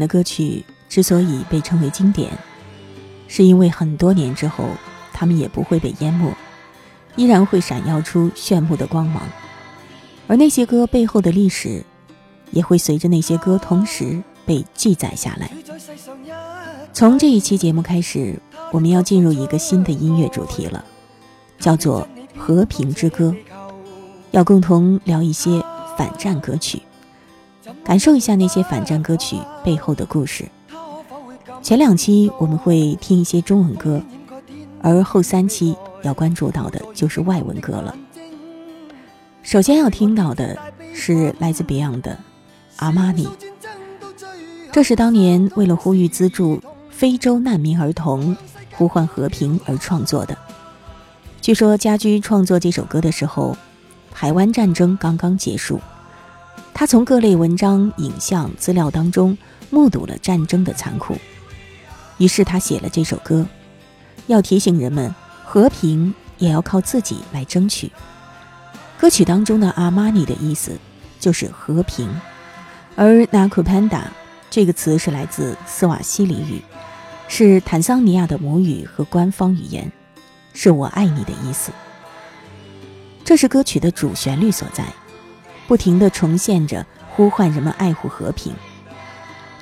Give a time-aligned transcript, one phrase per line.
[0.00, 2.32] 的歌曲之所以被称为经典，
[3.28, 4.64] 是因为很多年之后，
[5.12, 6.34] 他们也不会被淹没，
[7.14, 9.22] 依然会闪耀出炫目的光芒。
[10.26, 11.84] 而那些歌背后的历史，
[12.50, 15.50] 也会随着那些歌同时被记载下来。
[16.92, 18.40] 从这一期节目开始，
[18.72, 20.84] 我们要进入一个新的音乐主题了，
[21.60, 22.06] 叫做
[22.38, 23.30] 《和平之歌》，
[24.32, 25.62] 要共同聊一些
[25.96, 26.82] 反战歌曲。
[27.90, 30.44] 感受一下那些反战歌曲背后的故事。
[31.60, 34.00] 前两期我们会听一些中文歌，
[34.80, 37.92] 而后三期要关注到的就是外文歌了。
[39.42, 40.56] 首先要听到的
[40.94, 42.12] 是来自 Beyond 的
[42.76, 43.26] 《阿玛尼》，
[44.70, 48.36] 这是当年为了呼吁资助非洲难民儿童、
[48.70, 50.38] 呼唤和平而创作的。
[51.42, 53.56] 据说，家驹创作这首歌的时候，
[54.12, 55.80] 台湾战争刚刚结束。
[56.80, 59.36] 他从各类文章、影像、资料当中
[59.68, 61.14] 目睹了战争的残酷，
[62.16, 63.46] 于是他写了这首歌，
[64.28, 65.14] 要提醒人们
[65.44, 67.92] 和平也要靠自己来争取。
[68.96, 70.72] 歌曲当中的阿玛尼的意思
[71.18, 72.08] 就是和平，
[72.96, 74.04] 而 “Nakupenda”
[74.48, 76.62] 这个词是来自斯瓦西里语，
[77.28, 79.92] 是坦桑尼亚的母语和官方语言，
[80.54, 81.72] 是我爱你的意思。
[83.22, 84.82] 这是歌曲的主旋律所在。
[85.70, 86.84] 不停地重现着，
[87.14, 88.52] 呼唤人们爱护和平。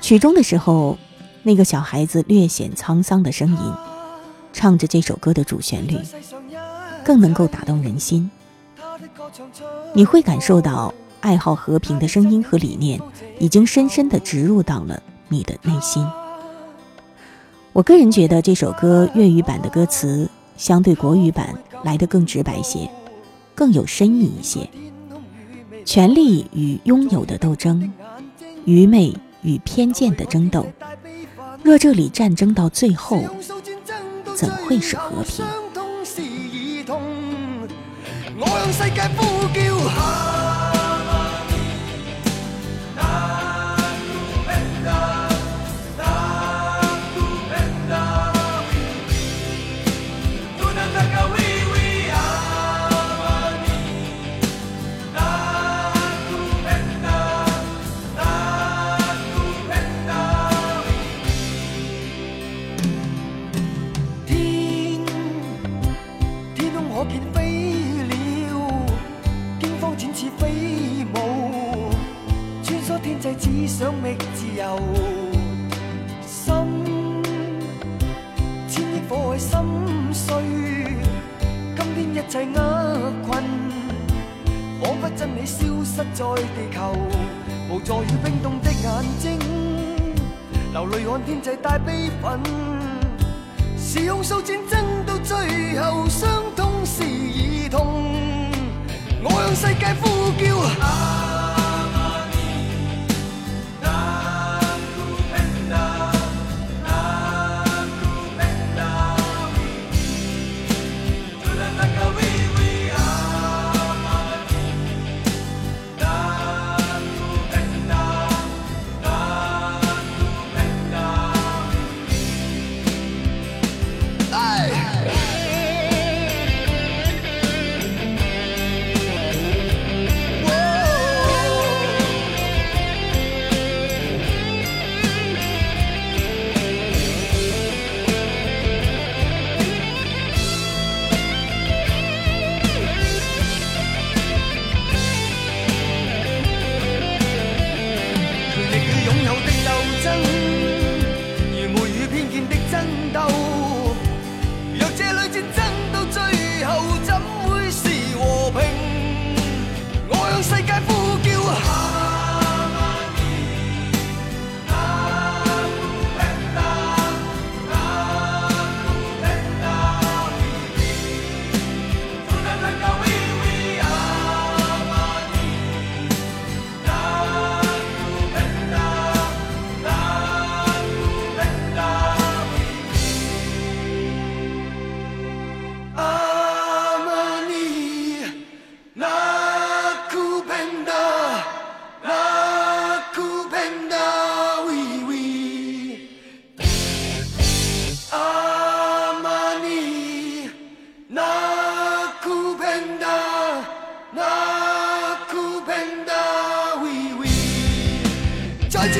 [0.01, 0.97] 曲终的时候，
[1.43, 3.73] 那个小孩子略显沧桑的声音，
[4.51, 5.99] 唱着这首歌的主旋律，
[7.05, 8.31] 更能够打动人心。
[9.93, 10.91] 你会感受到
[11.21, 12.99] 爱好和平的声音和理念，
[13.37, 16.03] 已经深深地植入到了你的内心。
[17.71, 22.89] 我个人觉得这首歌粤语版的歌词，相对国语版来得更直白些，
[23.53, 24.67] 更有深意一些。
[25.85, 27.91] 权力与拥有的斗争，
[28.65, 29.13] 愚昧
[29.43, 30.65] 与偏见的争斗。
[31.63, 33.19] 若这里战争到最后，
[34.35, 35.45] 怎会是和平？
[38.41, 40.18] 我世界呼叫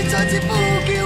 [0.08, 0.99] 2024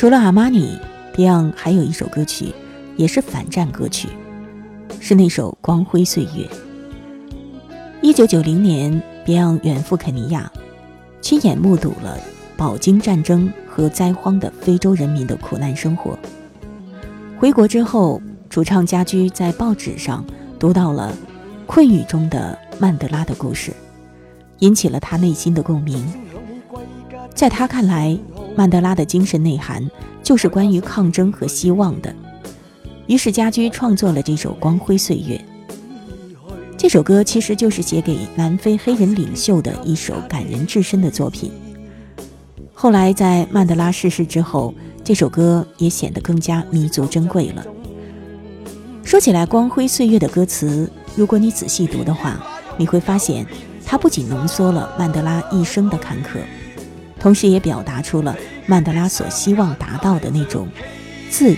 [0.00, 0.78] 除了阿玛尼
[1.14, 2.54] ，Beyond 还有一首歌曲，
[2.96, 4.08] 也是反战歌曲，
[4.98, 6.30] 是那首《光辉岁月》。
[8.00, 10.50] 一九九零年，Beyond 远赴肯尼亚，
[11.20, 12.16] 亲眼目睹了
[12.56, 16.18] 饱经战争和灾荒的非洲人民的苦难生活。
[17.38, 20.24] 回国之后，主唱家驹在报纸上
[20.58, 21.14] 读到了
[21.66, 23.70] 困雨中的曼德拉的故事，
[24.60, 26.02] 引起了他内心的共鸣。
[27.34, 28.16] 在他看来，
[28.60, 29.90] 曼德拉的精神内涵
[30.22, 32.14] 就是关于抗争和希望的。
[33.06, 35.42] 于是，家居创作了这首《光辉岁月》。
[36.76, 41.50] 这首歌其实就是写给南非黑人领袖的一首感人至深的作品。
[42.74, 47.64] 后来，在曼德拉逝世之后，这首歌也显得更加弥足珍贵了。
[49.02, 50.86] 说起来，《光辉岁月》的歌词，
[51.16, 52.38] 如果你仔细读的话，
[52.76, 53.46] 你会发现，
[53.86, 56.40] 它不仅浓缩了曼德拉一生的坎坷。
[57.20, 58.34] 同时也表达出了
[58.66, 60.66] 曼德拉所希望达到的那种
[61.30, 61.54] 自由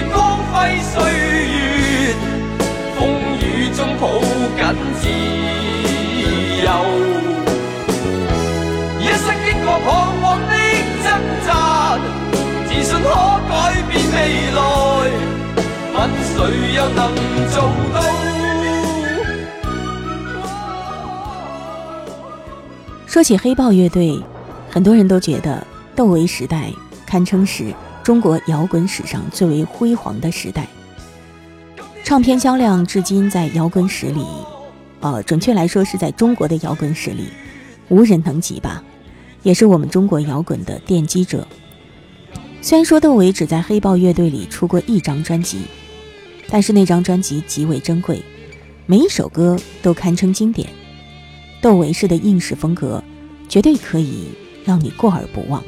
[0.00, 1.02] 光辉岁
[1.44, 2.14] 月
[2.96, 4.18] 风雨中抱
[4.56, 5.08] 紧自
[6.64, 6.80] 由
[9.00, 10.56] 一生经过彷徨的
[11.02, 11.98] 挣扎
[12.66, 15.10] 自信可改变未来
[15.94, 17.14] 问谁又能
[17.50, 18.02] 做到
[23.06, 24.18] 说起黑豹乐队
[24.70, 25.62] 很多人都觉得
[25.94, 26.70] 窦唯时代
[27.06, 30.66] 堪称是中国摇滚史上最为辉煌的时代，
[32.02, 34.26] 唱片销量至今在摇滚史里，
[35.00, 37.28] 呃，准确来说是在中国的摇滚史里，
[37.88, 38.82] 无人能及吧？
[39.44, 41.46] 也是我们中国摇滚的奠基者。
[42.60, 45.62] 虽然说窦唯只在黑豹乐队里出过一张专辑，
[46.48, 48.20] 但是那张专辑极为珍贵，
[48.86, 50.68] 每一首歌都堪称经典。
[51.60, 53.00] 窦唯式的硬式风格，
[53.48, 54.26] 绝对可以
[54.64, 55.62] 让你过耳不忘。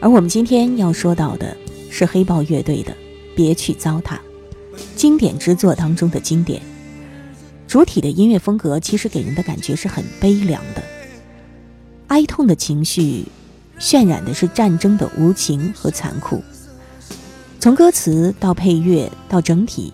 [0.00, 1.56] 而我们今天要说到的
[1.90, 2.92] 是黑豹乐队的
[3.34, 4.10] 《别去糟蹋》，
[4.94, 6.62] 经典之作当中的经典。
[7.66, 10.82] 主体的音乐风格其实给人的感觉是很悲凉的，
[12.06, 13.24] 哀痛的情绪，
[13.80, 16.42] 渲染的是战争的无情和残酷。
[17.58, 19.92] 从歌词到配乐到整体，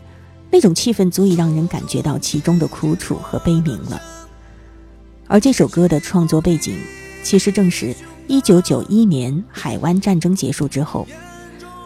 [0.51, 4.01] 那种气氛足以让人感觉到其中的苦楚和悲鸣了。
[5.27, 6.77] 而这首歌的创作背景，
[7.25, 7.95] 其实正是。
[8.27, 11.07] 一九九一年海湾战争结束之后，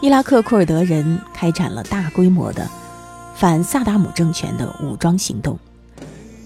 [0.00, 2.68] 伊拉克库尔德人开展了大规模的
[3.34, 5.58] 反萨达姆政权的武装行动。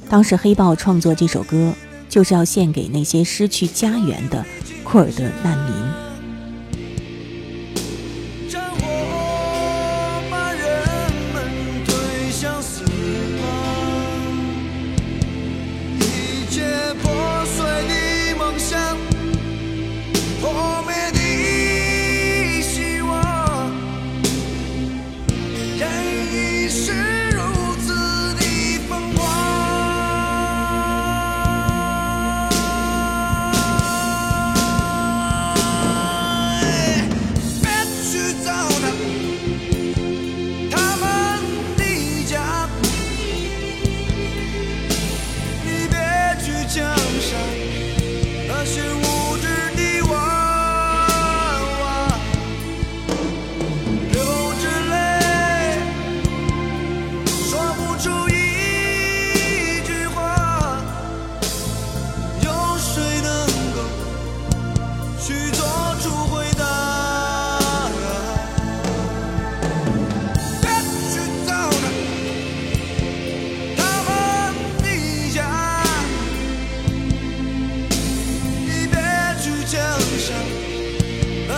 [0.09, 1.73] 当时，黑豹创作这首歌
[2.09, 4.45] 就是要献给那些失去家园的
[4.83, 6.12] 库尔德难民。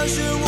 [0.06, 0.44] 是是。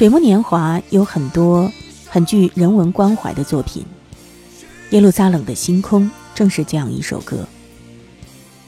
[0.00, 1.70] 水木年华有很多
[2.06, 3.84] 很具人文关怀的作品，
[4.94, 6.04] 《耶路撒冷的星空》
[6.34, 7.46] 正是这样一首歌。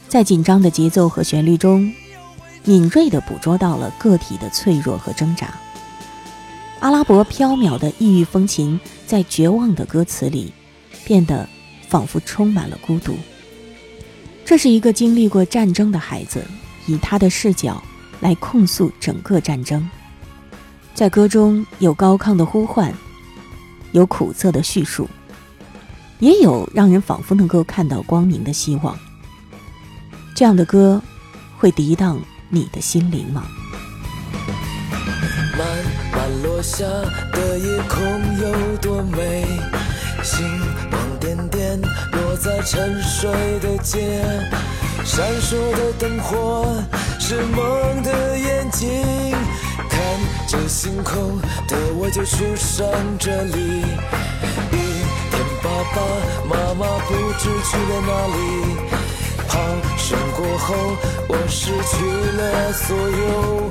[0.07, 1.91] 在紧张的节奏和旋律中，
[2.65, 5.55] 敏锐地捕捉到了个体的脆弱和挣扎。
[6.81, 10.53] 阿拉伯飘渺的异域风情，在绝望的歌词里，
[11.03, 11.49] 变得
[11.89, 13.15] 仿佛充满了孤独。
[14.45, 16.45] 这是一个经历过战争的孩子，
[16.85, 17.81] 以他的视角
[18.19, 19.89] 来控诉整个战争。
[20.95, 22.93] 在歌中有高亢的呼唤
[23.93, 25.09] 有苦涩的叙述
[26.19, 28.97] 也有让人仿佛能够看到光明的希望
[30.35, 31.01] 这样的歌
[31.57, 32.19] 会涤荡
[32.49, 33.43] 你的心灵吗
[35.57, 35.67] 慢
[36.11, 36.85] 慢落下
[37.31, 38.01] 的夜空
[38.39, 39.45] 有多美
[40.23, 40.45] 星
[40.91, 41.81] 光点点
[42.11, 44.23] 落在沉睡的街
[45.03, 46.77] 闪烁的灯火
[47.19, 49.32] 是梦的眼睛
[50.55, 52.85] 这星空的我，就出生
[53.17, 53.79] 这里。
[54.71, 54.77] 一
[55.31, 56.03] 天，爸爸
[56.45, 58.75] 妈妈不知去了哪里。
[59.47, 59.57] 炮
[59.97, 60.75] 声过后，
[61.27, 62.05] 我失去
[62.37, 62.95] 了所
[63.25, 63.69] 有，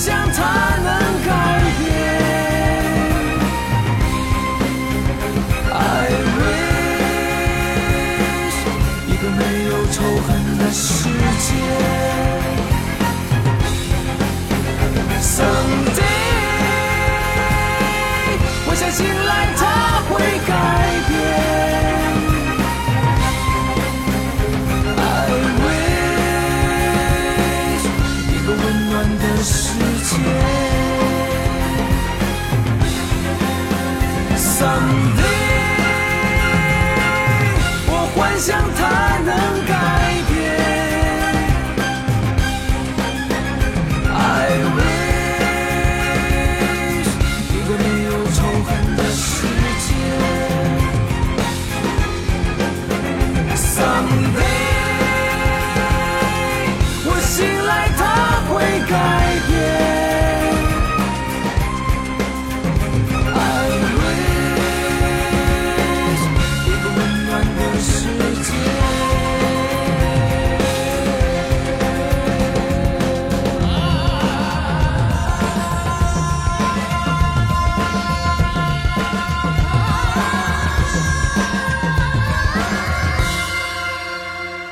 [0.00, 0.42] 想它
[0.82, 0.88] 能
[1.26, 1.30] 改
[1.78, 1.90] 变。
[5.70, 5.82] I
[6.38, 8.56] wish
[9.06, 11.99] 一个没有仇恨的世界。
[38.40, 39.69] 想才能。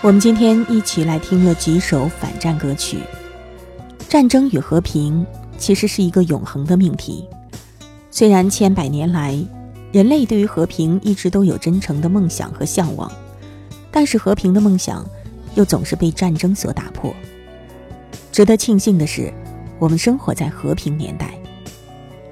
[0.08, 2.98] 我们今天一起来听了几首反战歌曲。
[4.08, 5.22] 战争与和平
[5.58, 7.28] 其实是一个永恒的命题。
[8.10, 9.38] 虽然千百年来，
[9.92, 13.12] 人类对于和平一直都有真诚的梦想和向往，
[13.90, 15.06] 但是和平的梦想
[15.56, 17.12] 又总是被战争所打破。
[18.32, 19.30] 值得庆幸的是，
[19.78, 21.34] 我们生活在和平年代，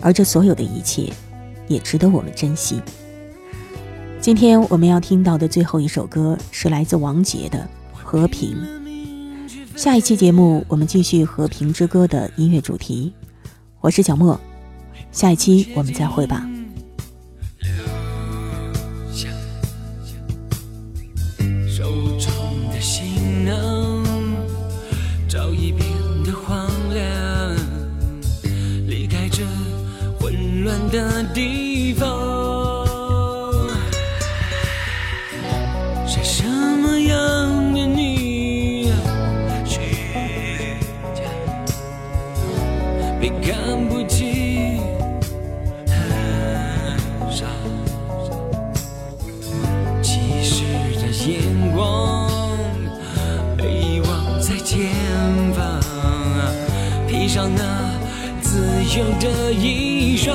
[0.01, 1.13] 而这所有的一切
[1.69, 2.81] 也值得我们珍惜。
[4.27, 7.59] 今天我们要听到的最后一首歌是来自王杰的
[7.95, 8.57] 《和平》。
[9.81, 13.13] 下一期节目我们继续和平之歌的音乐主题。
[13.81, 14.37] 我是小莫，
[15.13, 16.45] 下一期我们再会吧。
[21.69, 21.85] 手
[22.19, 24.05] 中的行囊
[25.29, 25.87] 早已变
[26.25, 27.57] 得荒凉，
[28.89, 29.45] 离开这
[30.19, 32.26] 混乱的地方。
[58.99, 60.33] 有的衣裳。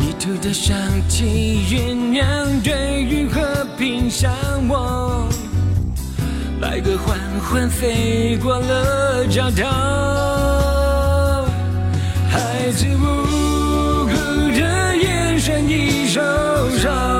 [0.00, 0.76] 泥土的香
[1.08, 2.24] 气酝酿，
[2.60, 3.40] 对于和
[3.78, 4.32] 平向
[4.68, 5.28] 往，
[6.60, 11.46] 白鸽缓缓飞过了教堂，
[12.28, 14.14] 孩子无辜
[14.60, 16.20] 的眼神已受
[16.76, 17.13] 伤。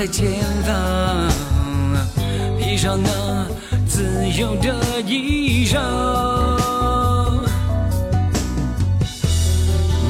[0.00, 0.26] 在前
[0.62, 1.28] 方，
[2.58, 3.46] 披上那
[3.86, 5.74] 自由的衣裳。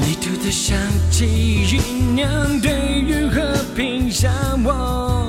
[0.00, 0.78] 泥土的香
[1.10, 1.80] 气酝
[2.14, 2.70] 酿，对
[3.04, 3.40] 于和
[3.74, 4.30] 平向
[4.62, 5.26] 往。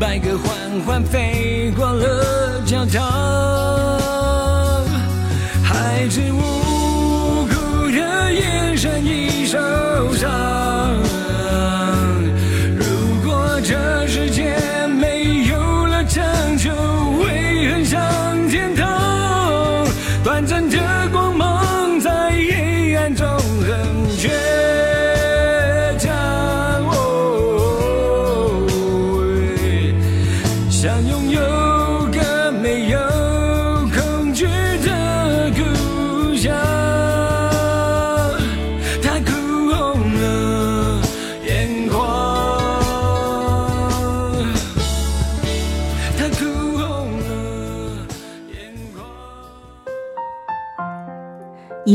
[0.00, 0.54] 白鸽缓
[0.86, 2.98] 缓飞过了教堂，
[5.62, 9.58] 孩子无辜的眼神已受
[10.14, 10.67] 伤。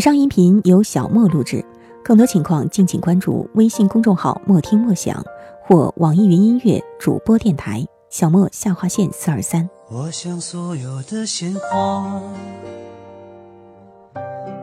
[0.03, 1.63] 上音频由小莫录制，
[2.03, 5.23] 更多情况敬请关注微信公众号“莫听莫想”
[5.65, 9.69] 或网易云音乐主播电台“小莫下划线四二三”。
[9.89, 12.21] 我想所有的鲜花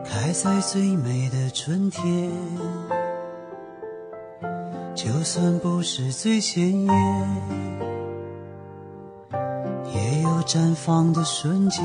[0.05, 2.31] 开在最美的春天，
[4.93, 7.29] 就算不是最鲜艳，
[9.91, 11.81] 也有绽放的瞬间。